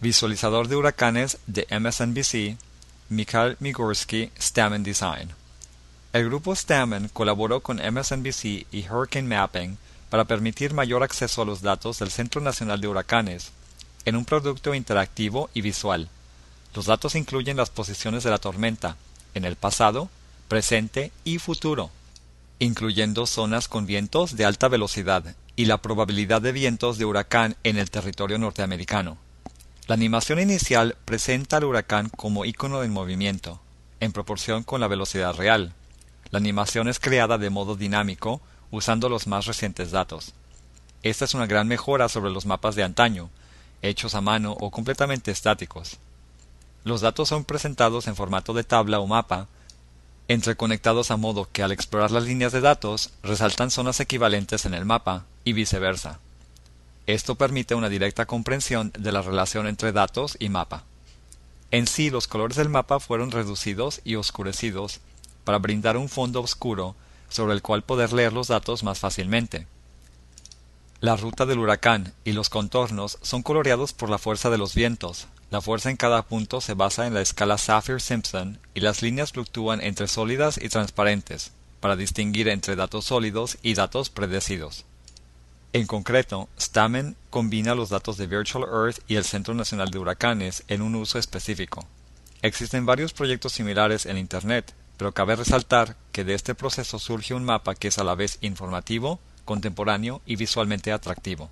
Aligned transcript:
Visualizador 0.00 0.68
de 0.68 0.76
huracanes 0.76 1.38
de 1.46 1.66
MSNBC, 1.70 2.58
Mikhail 3.08 3.56
Migursky, 3.60 4.30
Stamen 4.38 4.82
Design. 4.82 5.30
El 6.12 6.26
grupo 6.26 6.54
Stamen 6.54 7.08
colaboró 7.08 7.60
con 7.60 7.78
MSNBC 7.78 8.66
y 8.70 8.86
Hurricane 8.90 9.26
Mapping 9.26 9.78
para 10.10 10.26
permitir 10.26 10.74
mayor 10.74 11.02
acceso 11.02 11.40
a 11.40 11.44
los 11.46 11.62
datos 11.62 11.98
del 11.98 12.10
Centro 12.10 12.42
Nacional 12.42 12.80
de 12.80 12.88
Huracanes 12.88 13.52
en 14.04 14.16
un 14.16 14.26
producto 14.26 14.74
interactivo 14.74 15.48
y 15.54 15.62
visual. 15.62 16.10
Los 16.74 16.84
datos 16.84 17.14
incluyen 17.14 17.56
las 17.56 17.70
posiciones 17.70 18.22
de 18.22 18.30
la 18.30 18.38
tormenta 18.38 18.96
en 19.32 19.46
el 19.46 19.56
pasado, 19.56 20.10
presente 20.46 21.10
y 21.24 21.38
futuro, 21.38 21.90
incluyendo 22.58 23.26
zonas 23.26 23.66
con 23.66 23.86
vientos 23.86 24.36
de 24.36 24.44
alta 24.44 24.68
velocidad 24.68 25.34
y 25.56 25.64
la 25.64 25.78
probabilidad 25.78 26.42
de 26.42 26.52
vientos 26.52 26.98
de 26.98 27.06
huracán 27.06 27.56
en 27.64 27.78
el 27.78 27.90
territorio 27.90 28.36
norteamericano. 28.36 29.16
La 29.86 29.94
animación 29.94 30.40
inicial 30.40 30.96
presenta 31.04 31.58
al 31.58 31.64
huracán 31.64 32.08
como 32.08 32.44
icono 32.44 32.82
en 32.82 32.92
movimiento, 32.92 33.60
en 34.00 34.10
proporción 34.10 34.64
con 34.64 34.80
la 34.80 34.88
velocidad 34.88 35.36
real. 35.36 35.74
La 36.30 36.38
animación 36.38 36.88
es 36.88 36.98
creada 36.98 37.38
de 37.38 37.50
modo 37.50 37.76
dinámico 37.76 38.40
usando 38.72 39.08
los 39.08 39.28
más 39.28 39.46
recientes 39.46 39.92
datos. 39.92 40.34
Esta 41.04 41.24
es 41.24 41.34
una 41.34 41.46
gran 41.46 41.68
mejora 41.68 42.08
sobre 42.08 42.32
los 42.32 42.46
mapas 42.46 42.74
de 42.74 42.82
antaño, 42.82 43.30
hechos 43.80 44.16
a 44.16 44.20
mano 44.20 44.56
o 44.58 44.72
completamente 44.72 45.30
estáticos. 45.30 45.98
Los 46.82 47.00
datos 47.00 47.28
son 47.28 47.44
presentados 47.44 48.08
en 48.08 48.16
formato 48.16 48.54
de 48.54 48.64
tabla 48.64 48.98
o 48.98 49.06
mapa, 49.06 49.46
entreconectados 50.26 51.12
a 51.12 51.16
modo 51.16 51.48
que 51.52 51.62
al 51.62 51.70
explorar 51.70 52.10
las 52.10 52.24
líneas 52.24 52.50
de 52.50 52.60
datos 52.60 53.12
resaltan 53.22 53.70
zonas 53.70 54.00
equivalentes 54.00 54.66
en 54.66 54.74
el 54.74 54.84
mapa 54.84 55.26
y 55.44 55.52
viceversa. 55.52 56.18
Esto 57.06 57.36
permite 57.36 57.74
una 57.74 57.88
directa 57.88 58.26
comprensión 58.26 58.92
de 58.98 59.12
la 59.12 59.22
relación 59.22 59.68
entre 59.68 59.92
datos 59.92 60.36
y 60.40 60.48
mapa. 60.48 60.84
En 61.70 61.86
sí, 61.86 62.10
los 62.10 62.26
colores 62.26 62.56
del 62.56 62.68
mapa 62.68 62.98
fueron 63.00 63.30
reducidos 63.30 64.00
y 64.04 64.16
oscurecidos 64.16 65.00
para 65.44 65.58
brindar 65.58 65.96
un 65.96 66.08
fondo 66.08 66.40
oscuro 66.40 66.96
sobre 67.28 67.54
el 67.54 67.62
cual 67.62 67.82
poder 67.82 68.12
leer 68.12 68.32
los 68.32 68.48
datos 68.48 68.82
más 68.82 68.98
fácilmente. 68.98 69.66
La 71.00 71.16
ruta 71.16 71.46
del 71.46 71.58
huracán 71.58 72.14
y 72.24 72.32
los 72.32 72.48
contornos 72.48 73.18
son 73.22 73.42
coloreados 73.42 73.92
por 73.92 74.10
la 74.10 74.18
fuerza 74.18 74.50
de 74.50 74.58
los 74.58 74.74
vientos. 74.74 75.28
La 75.50 75.60
fuerza 75.60 75.90
en 75.90 75.96
cada 75.96 76.22
punto 76.22 76.60
se 76.60 76.74
basa 76.74 77.06
en 77.06 77.14
la 77.14 77.20
escala 77.20 77.58
Saffir-Simpson 77.58 78.58
y 78.74 78.80
las 78.80 79.02
líneas 79.02 79.32
fluctúan 79.32 79.80
entre 79.80 80.08
sólidas 80.08 80.58
y 80.60 80.68
transparentes, 80.68 81.52
para 81.78 81.94
distinguir 81.94 82.48
entre 82.48 82.74
datos 82.74 83.04
sólidos 83.04 83.58
y 83.62 83.74
datos 83.74 84.10
predecidos. 84.10 84.84
En 85.76 85.86
concreto, 85.86 86.48
Stamen 86.58 87.16
combina 87.28 87.74
los 87.74 87.90
datos 87.90 88.16
de 88.16 88.26
Virtual 88.26 88.64
Earth 88.64 89.00
y 89.08 89.16
el 89.16 89.24
Centro 89.24 89.52
Nacional 89.52 89.90
de 89.90 89.98
Huracanes 89.98 90.64
en 90.68 90.80
un 90.80 90.94
uso 90.94 91.18
específico. 91.18 91.86
Existen 92.40 92.86
varios 92.86 93.12
proyectos 93.12 93.52
similares 93.52 94.06
en 94.06 94.16
Internet, 94.16 94.72
pero 94.96 95.12
cabe 95.12 95.36
resaltar 95.36 95.94
que 96.12 96.24
de 96.24 96.32
este 96.32 96.54
proceso 96.54 96.98
surge 96.98 97.34
un 97.34 97.44
mapa 97.44 97.74
que 97.74 97.88
es 97.88 97.98
a 97.98 98.04
la 98.04 98.14
vez 98.14 98.38
informativo, 98.40 99.20
contemporáneo 99.44 100.22
y 100.24 100.36
visualmente 100.36 100.92
atractivo. 100.92 101.50